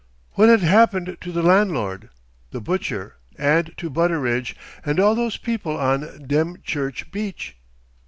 What 0.31 0.49
had 0.49 0.61
happened 0.61 1.15
to 1.21 1.31
the 1.31 1.43
landlord, 1.43 2.09
the 2.49 2.59
butcher, 2.59 3.17
and 3.37 3.71
to 3.77 3.87
Butteridge 3.91 4.55
and 4.83 4.99
all 4.99 5.13
those 5.13 5.37
people 5.37 5.77
on 5.77 6.25
Dymchurch 6.25 7.11
beach? 7.11 7.55